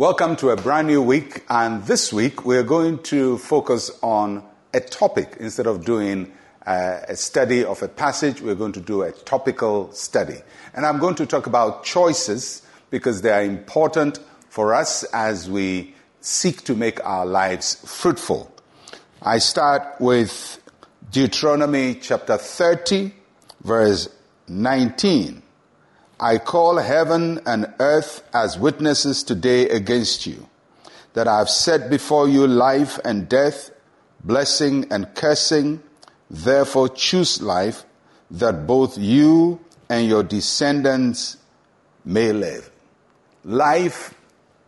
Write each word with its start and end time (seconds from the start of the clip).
Welcome 0.00 0.36
to 0.36 0.48
a 0.48 0.56
brand 0.56 0.86
new 0.86 1.02
week, 1.02 1.44
and 1.50 1.84
this 1.84 2.10
week 2.10 2.46
we're 2.46 2.62
going 2.62 3.02
to 3.02 3.36
focus 3.36 3.90
on 4.02 4.42
a 4.72 4.80
topic. 4.80 5.36
Instead 5.38 5.66
of 5.66 5.84
doing 5.84 6.32
uh, 6.64 7.00
a 7.06 7.14
study 7.14 7.66
of 7.66 7.82
a 7.82 7.88
passage, 7.88 8.40
we're 8.40 8.54
going 8.54 8.72
to 8.72 8.80
do 8.80 9.02
a 9.02 9.12
topical 9.12 9.92
study. 9.92 10.38
And 10.72 10.86
I'm 10.86 11.00
going 11.00 11.16
to 11.16 11.26
talk 11.26 11.46
about 11.46 11.84
choices 11.84 12.62
because 12.88 13.20
they 13.20 13.30
are 13.30 13.42
important 13.42 14.20
for 14.48 14.72
us 14.72 15.04
as 15.12 15.50
we 15.50 15.94
seek 16.22 16.64
to 16.64 16.74
make 16.74 17.04
our 17.04 17.26
lives 17.26 17.74
fruitful. 17.84 18.50
I 19.20 19.36
start 19.36 20.00
with 20.00 20.62
Deuteronomy 21.10 21.96
chapter 21.96 22.38
30, 22.38 23.12
verse 23.62 24.08
19. 24.48 25.42
I 26.22 26.36
call 26.36 26.76
heaven 26.76 27.40
and 27.46 27.72
earth 27.80 28.22
as 28.34 28.58
witnesses 28.58 29.22
today 29.22 29.70
against 29.70 30.26
you, 30.26 30.46
that 31.14 31.26
I 31.26 31.38
have 31.38 31.48
set 31.48 31.88
before 31.88 32.28
you 32.28 32.46
life 32.46 32.98
and 33.06 33.26
death, 33.26 33.70
blessing 34.22 34.86
and 34.92 35.14
cursing. 35.14 35.82
Therefore 36.28 36.90
choose 36.90 37.40
life, 37.40 37.84
that 38.32 38.66
both 38.66 38.98
you 38.98 39.60
and 39.88 40.06
your 40.06 40.22
descendants 40.22 41.38
may 42.04 42.32
live. 42.32 42.70
Life 43.42 44.12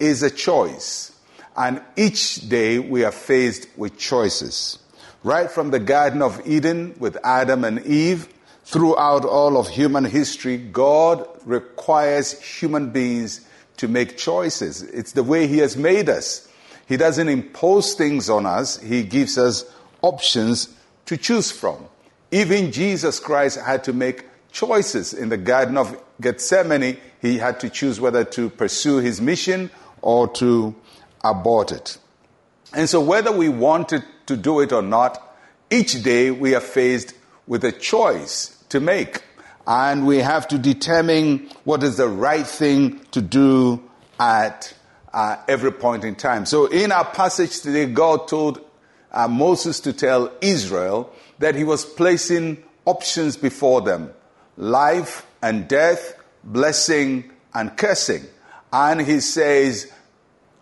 is 0.00 0.24
a 0.24 0.30
choice, 0.30 1.12
and 1.56 1.80
each 1.96 2.48
day 2.48 2.80
we 2.80 3.04
are 3.04 3.12
faced 3.12 3.68
with 3.76 3.96
choices. 3.96 4.80
Right 5.22 5.48
from 5.48 5.70
the 5.70 5.78
Garden 5.78 6.22
of 6.22 6.44
Eden 6.44 6.96
with 6.98 7.16
Adam 7.22 7.62
and 7.62 7.86
Eve, 7.86 8.28
Throughout 8.66 9.24
all 9.24 9.58
of 9.58 9.68
human 9.68 10.04
history, 10.04 10.56
God 10.56 11.24
requires 11.44 12.32
human 12.42 12.90
beings 12.90 13.42
to 13.76 13.86
make 13.86 14.16
choices. 14.16 14.82
It's 14.82 15.12
the 15.12 15.22
way 15.22 15.46
He 15.46 15.58
has 15.58 15.76
made 15.76 16.08
us. 16.08 16.48
He 16.88 16.96
doesn't 16.96 17.28
impose 17.28 17.94
things 17.94 18.28
on 18.28 18.44
us, 18.44 18.76
He 18.78 19.04
gives 19.04 19.38
us 19.38 19.64
options 20.02 20.74
to 21.04 21.16
choose 21.16 21.52
from. 21.52 21.86
Even 22.32 22.72
Jesus 22.72 23.20
Christ 23.20 23.60
had 23.60 23.84
to 23.84 23.92
make 23.92 24.24
choices 24.50 25.14
in 25.14 25.28
the 25.28 25.36
Garden 25.36 25.76
of 25.76 25.96
Gethsemane. 26.20 26.96
He 27.22 27.38
had 27.38 27.60
to 27.60 27.70
choose 27.70 28.00
whether 28.00 28.24
to 28.24 28.50
pursue 28.50 28.98
his 28.98 29.20
mission 29.20 29.70
or 30.02 30.26
to 30.34 30.74
abort 31.22 31.70
it. 31.70 31.98
And 32.74 32.88
so, 32.88 33.00
whether 33.00 33.30
we 33.30 33.48
wanted 33.48 34.02
to 34.26 34.36
do 34.36 34.58
it 34.58 34.72
or 34.72 34.82
not, 34.82 35.22
each 35.70 36.02
day 36.02 36.32
we 36.32 36.56
are 36.56 36.60
faced 36.60 37.14
with 37.46 37.62
a 37.62 37.70
choice 37.70 38.55
to 38.76 38.84
make. 38.84 39.22
And 39.66 40.06
we 40.06 40.18
have 40.18 40.46
to 40.48 40.58
determine 40.58 41.50
what 41.64 41.82
is 41.82 41.96
the 41.96 42.08
right 42.08 42.46
thing 42.46 43.00
to 43.10 43.20
do 43.20 43.82
at 44.20 44.72
uh, 45.12 45.36
every 45.48 45.72
point 45.72 46.04
in 46.04 46.14
time. 46.14 46.46
So 46.46 46.66
in 46.66 46.92
our 46.92 47.04
passage 47.04 47.60
today, 47.60 47.86
God 47.86 48.28
told 48.28 48.60
uh, 49.10 49.26
Moses 49.28 49.80
to 49.80 49.92
tell 49.92 50.30
Israel 50.40 51.12
that 51.38 51.54
he 51.54 51.64
was 51.64 51.84
placing 51.84 52.62
options 52.84 53.36
before 53.36 53.80
them 53.80 54.12
life 54.56 55.26
and 55.42 55.66
death, 55.68 56.14
blessing 56.44 57.30
and 57.54 57.76
cursing. 57.76 58.24
And 58.72 59.00
he 59.00 59.20
says, 59.20 59.90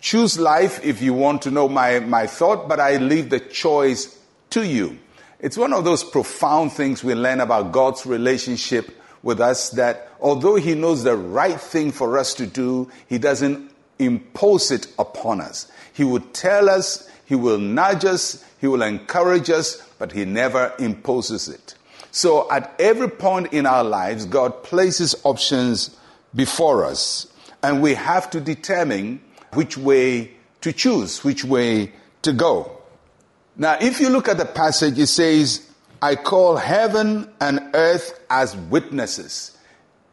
choose 0.00 0.38
life 0.38 0.84
if 0.84 1.02
you 1.02 1.14
want 1.14 1.42
to 1.42 1.50
know 1.50 1.68
my, 1.68 2.00
my 2.00 2.26
thought, 2.26 2.68
but 2.68 2.80
I 2.80 2.96
leave 2.96 3.30
the 3.30 3.40
choice 3.40 4.18
to 4.50 4.66
you. 4.66 4.98
It's 5.40 5.56
one 5.56 5.72
of 5.72 5.84
those 5.84 6.04
profound 6.04 6.72
things 6.72 7.02
we 7.02 7.14
learn 7.14 7.40
about 7.40 7.72
God's 7.72 8.06
relationship 8.06 8.90
with 9.22 9.40
us 9.40 9.70
that 9.70 10.10
although 10.20 10.56
He 10.56 10.74
knows 10.74 11.02
the 11.02 11.16
right 11.16 11.60
thing 11.60 11.90
for 11.92 12.18
us 12.18 12.34
to 12.34 12.46
do, 12.46 12.90
He 13.08 13.18
doesn't 13.18 13.70
impose 13.98 14.70
it 14.70 14.86
upon 14.98 15.40
us. 15.40 15.70
He 15.92 16.04
would 16.04 16.34
tell 16.34 16.68
us, 16.68 17.08
He 17.26 17.34
will 17.34 17.58
nudge 17.58 18.04
us, 18.04 18.44
He 18.60 18.66
will 18.66 18.82
encourage 18.82 19.50
us, 19.50 19.82
but 19.98 20.12
He 20.12 20.24
never 20.24 20.72
imposes 20.78 21.48
it. 21.48 21.74
So 22.10 22.50
at 22.50 22.74
every 22.78 23.10
point 23.10 23.52
in 23.52 23.66
our 23.66 23.82
lives, 23.82 24.24
God 24.26 24.62
places 24.62 25.16
options 25.24 25.96
before 26.34 26.84
us, 26.84 27.26
and 27.62 27.82
we 27.82 27.94
have 27.94 28.30
to 28.30 28.40
determine 28.40 29.20
which 29.52 29.76
way 29.76 30.32
to 30.60 30.72
choose, 30.72 31.24
which 31.24 31.44
way 31.44 31.92
to 32.22 32.32
go. 32.32 32.80
Now, 33.56 33.78
if 33.80 34.00
you 34.00 34.08
look 34.08 34.28
at 34.28 34.38
the 34.38 34.46
passage, 34.46 34.98
it 34.98 35.06
says, 35.06 35.68
I 36.02 36.16
call 36.16 36.56
heaven 36.56 37.30
and 37.40 37.60
earth 37.72 38.20
as 38.28 38.56
witnesses. 38.56 39.56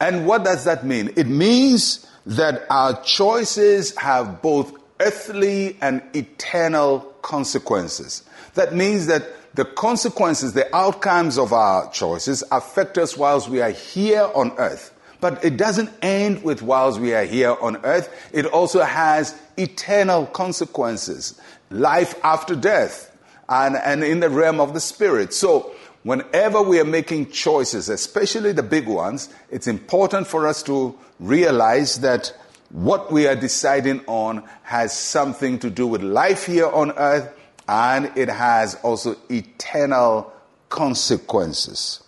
And 0.00 0.26
what 0.26 0.44
does 0.44 0.64
that 0.64 0.84
mean? 0.84 1.12
It 1.16 1.26
means 1.26 2.06
that 2.26 2.66
our 2.68 3.00
choices 3.02 3.96
have 3.96 4.42
both 4.42 4.72
earthly 5.00 5.76
and 5.80 6.02
eternal 6.14 7.00
consequences. 7.22 8.22
That 8.54 8.74
means 8.74 9.06
that 9.06 9.24
the 9.54 9.64
consequences, 9.64 10.52
the 10.52 10.74
outcomes 10.74 11.38
of 11.38 11.52
our 11.52 11.90
choices 11.90 12.44
affect 12.52 12.98
us 12.98 13.16
whilst 13.16 13.48
we 13.48 13.60
are 13.60 13.70
here 13.70 14.28
on 14.34 14.52
earth. 14.58 14.94
But 15.20 15.44
it 15.44 15.56
doesn't 15.56 15.90
end 16.02 16.42
with 16.42 16.62
whilst 16.62 17.00
we 17.00 17.14
are 17.14 17.24
here 17.24 17.56
on 17.60 17.76
earth. 17.84 18.30
It 18.32 18.44
also 18.46 18.82
has 18.82 19.40
eternal 19.56 20.26
consequences. 20.26 21.40
Life 21.70 22.14
after 22.24 22.54
death 22.54 23.11
and, 23.52 23.76
and 23.76 24.02
in 24.02 24.20
the 24.20 24.30
realm 24.30 24.60
of 24.60 24.72
the 24.72 24.80
spirit. 24.80 25.34
So, 25.34 25.72
whenever 26.02 26.62
we 26.62 26.80
are 26.80 26.84
making 26.84 27.30
choices, 27.30 27.88
especially 27.88 28.52
the 28.52 28.62
big 28.62 28.86
ones, 28.86 29.28
it's 29.50 29.66
important 29.66 30.26
for 30.26 30.46
us 30.46 30.62
to 30.64 30.98
realize 31.20 32.00
that 32.00 32.34
what 32.70 33.12
we 33.12 33.26
are 33.26 33.36
deciding 33.36 34.00
on 34.06 34.42
has 34.62 34.96
something 34.96 35.58
to 35.58 35.68
do 35.68 35.86
with 35.86 36.02
life 36.02 36.46
here 36.46 36.68
on 36.68 36.92
earth 36.92 37.38
and 37.68 38.10
it 38.16 38.28
has 38.28 38.74
also 38.76 39.16
eternal 39.30 40.32
consequences. 40.68 42.02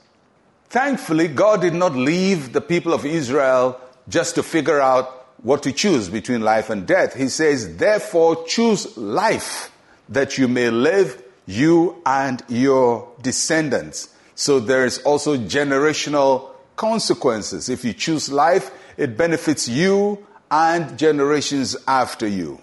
Thankfully, 0.71 1.28
God 1.28 1.60
did 1.60 1.75
not 1.75 1.94
leave 1.94 2.53
the 2.53 2.60
people 2.60 2.93
of 2.94 3.04
Israel 3.04 3.81
just 4.09 4.34
to 4.37 4.43
figure 4.43 4.81
out 4.81 5.27
what 5.43 5.62
to 5.65 5.72
choose 5.72 6.09
between 6.09 6.41
life 6.41 6.71
and 6.71 6.87
death. 6.87 7.15
He 7.15 7.28
says, 7.28 7.77
therefore 7.77 8.44
choose 8.47 8.97
life 8.97 9.71
that 10.09 10.38
you 10.38 10.49
may 10.49 10.71
live 10.71 11.22
you 11.47 12.00
and 12.06 12.43
your 12.49 13.12
descendants. 13.22 14.09
So 14.34 14.60
there 14.60 14.84
is 14.84 14.99
also 14.99 15.37
generational 15.37 16.50
consequences. 16.77 17.69
If 17.69 17.84
you 17.84 17.93
choose 17.93 18.31
life, 18.31 18.71
it 18.97 19.16
benefits 19.16 19.69
you 19.69 20.27
and 20.50 20.99
generations 20.99 21.77
after 21.87 22.27
you. 22.27 22.60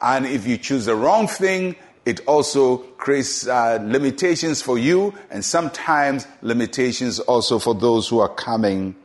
And 0.00 0.26
if 0.26 0.46
you 0.46 0.56
choose 0.56 0.86
the 0.86 0.94
wrong 0.94 1.26
thing, 1.26 1.76
it 2.06 2.20
also 2.26 2.78
creates 2.78 3.46
uh, 3.46 3.78
limitations 3.82 4.62
for 4.62 4.78
you 4.78 5.14
and 5.30 5.44
sometimes 5.44 6.26
limitations 6.42 7.20
also 7.20 7.58
for 7.58 7.74
those 7.74 8.08
who 8.08 8.18
are 8.20 8.28
coming 8.28 8.96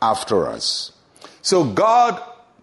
after 0.00 0.46
us. 0.46 0.92
So 1.42 1.64
God 1.64 2.22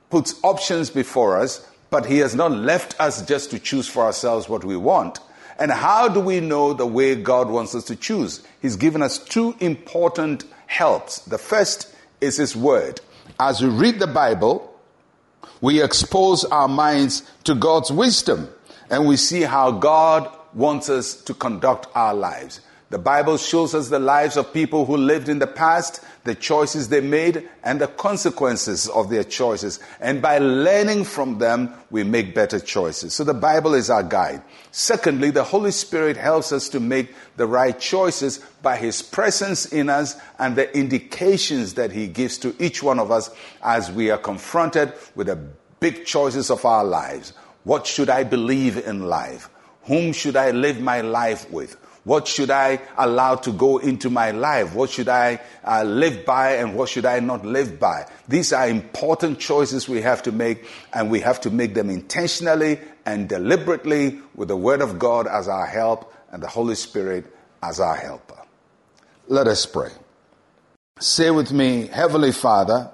puts 0.09 0.35
options 0.43 0.89
before 0.89 1.37
us, 1.37 1.67
but 1.89 2.05
He 2.05 2.19
has 2.19 2.33
not 2.33 2.51
left 2.51 2.99
us 2.99 3.25
just 3.25 3.51
to 3.51 3.59
choose 3.59 3.87
for 3.87 4.03
ourselves 4.03 4.47
what 4.47 4.63
we 4.63 4.77
want. 4.77 5.19
And 5.59 5.71
how 5.71 6.07
do 6.07 6.21
we 6.21 6.39
know 6.39 6.73
the 6.73 6.87
way 6.87 7.15
God 7.15 7.49
wants 7.49 7.75
us 7.75 7.83
to 7.85 7.95
choose? 7.95 8.41
He's 8.61 8.77
given 8.77 9.01
us 9.01 9.17
two 9.17 9.55
important 9.59 10.45
helps. 10.67 11.19
The 11.19 11.37
first 11.37 11.93
is 12.21 12.37
His 12.37 12.55
Word. 12.55 13.01
As 13.39 13.61
we 13.61 13.67
read 13.67 13.99
the 13.99 14.07
Bible, 14.07 14.73
we 15.59 15.83
expose 15.83 16.45
our 16.45 16.69
minds 16.69 17.29
to 17.43 17.55
God's 17.55 17.91
wisdom 17.91 18.49
and 18.89 19.05
we 19.05 19.17
see 19.17 19.41
how 19.41 19.71
God 19.71 20.31
wants 20.53 20.89
us 20.89 21.13
to 21.23 21.33
conduct 21.33 21.87
our 21.93 22.13
lives. 22.13 22.61
The 22.89 22.97
Bible 22.97 23.37
shows 23.37 23.75
us 23.75 23.89
the 23.89 23.99
lives 23.99 24.35
of 24.35 24.51
people 24.51 24.85
who 24.85 24.97
lived 24.97 25.29
in 25.29 25.37
the 25.37 25.45
past, 25.45 26.01
the 26.23 26.33
choices 26.33 26.89
they 26.89 27.01
made, 27.01 27.47
and 27.63 27.79
the 27.79 27.87
consequences 27.87 28.87
of 28.89 29.11
their 29.11 29.23
choices. 29.23 29.79
And 29.99 30.23
by 30.23 30.39
learning 30.39 31.03
from 31.03 31.37
them, 31.37 31.71
we 31.91 32.03
make 32.03 32.33
better 32.33 32.59
choices. 32.59 33.13
So 33.13 33.23
the 33.23 33.35
Bible 33.35 33.75
is 33.75 33.91
our 33.91 34.01
guide. 34.01 34.41
Secondly, 34.71 35.29
the 35.29 35.43
Holy 35.43 35.69
Spirit 35.69 36.17
helps 36.17 36.51
us 36.51 36.67
to 36.69 36.79
make 36.79 37.13
the 37.37 37.45
right 37.45 37.79
choices 37.79 38.39
by 38.63 38.77
His 38.77 39.03
presence 39.03 39.67
in 39.67 39.87
us 39.87 40.15
and 40.39 40.55
the 40.55 40.75
indications 40.75 41.75
that 41.75 41.91
He 41.91 42.07
gives 42.07 42.39
to 42.39 42.55
each 42.57 42.81
one 42.81 42.97
of 42.97 43.11
us 43.11 43.29
as 43.61 43.91
we 43.91 44.09
are 44.09 44.17
confronted 44.17 44.93
with 45.13 45.27
the 45.27 45.39
big 45.79 46.05
choices 46.05 46.49
of 46.49 46.65
our 46.65 46.83
lives. 46.83 47.33
What 47.65 47.85
should 47.85 48.09
I 48.09 48.23
believe 48.23 48.77
in 48.77 49.05
life? 49.05 49.47
Whom 49.83 50.11
should 50.11 50.35
I 50.35 50.51
live 50.51 50.81
my 50.81 51.01
life 51.01 51.49
with? 51.51 51.77
What 52.09 52.27
should 52.27 52.49
I 52.49 52.79
allow 52.97 53.35
to 53.35 53.51
go 53.51 53.77
into 53.77 54.09
my 54.09 54.31
life? 54.31 54.73
What 54.73 54.89
should 54.89 55.07
I 55.07 55.39
uh, 55.63 55.83
live 55.83 56.25
by 56.25 56.55
and 56.55 56.73
what 56.73 56.89
should 56.89 57.05
I 57.05 57.19
not 57.19 57.45
live 57.45 57.79
by? 57.79 58.07
These 58.27 58.51
are 58.51 58.67
important 58.67 59.37
choices 59.37 59.87
we 59.87 60.01
have 60.01 60.23
to 60.23 60.31
make 60.31 60.65
and 60.91 61.11
we 61.11 61.19
have 61.19 61.39
to 61.41 61.51
make 61.51 61.75
them 61.75 61.91
intentionally 61.91 62.79
and 63.05 63.29
deliberately 63.29 64.21
with 64.33 64.47
the 64.47 64.57
Word 64.57 64.81
of 64.81 64.97
God 64.97 65.27
as 65.27 65.47
our 65.47 65.67
help 65.67 66.11
and 66.31 66.41
the 66.41 66.47
Holy 66.47 66.73
Spirit 66.73 67.31
as 67.61 67.79
our 67.79 67.95
helper. 67.95 68.41
Let 69.27 69.45
us 69.45 69.67
pray. 69.67 69.91
Say 70.99 71.29
with 71.29 71.51
me, 71.51 71.85
Heavenly 71.85 72.31
Father, 72.31 72.89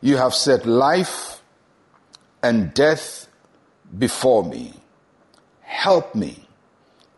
you 0.00 0.18
have 0.18 0.34
set 0.34 0.66
life 0.66 1.42
and 2.44 2.72
death 2.72 3.26
before 3.98 4.44
me. 4.44 4.74
Help 5.62 6.14
me 6.14 6.47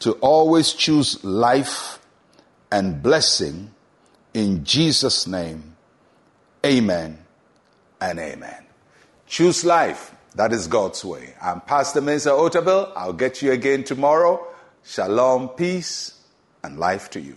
to 0.00 0.12
always 0.14 0.72
choose 0.72 1.22
life 1.24 1.98
and 2.72 3.02
blessing 3.02 3.72
in 4.34 4.64
Jesus' 4.64 5.26
name. 5.26 5.76
Amen 6.64 7.18
and 8.00 8.18
amen. 8.18 8.66
Choose 9.26 9.64
life. 9.64 10.14
That 10.34 10.52
is 10.52 10.66
God's 10.66 11.04
way. 11.04 11.34
I'm 11.42 11.60
Pastor 11.60 12.00
Mensa 12.00 12.30
Otabil. 12.30 12.92
I'll 12.94 13.12
get 13.12 13.42
you 13.42 13.52
again 13.52 13.84
tomorrow. 13.84 14.46
Shalom, 14.84 15.48
peace, 15.50 16.20
and 16.62 16.78
life 16.78 17.10
to 17.10 17.20
you. 17.20 17.36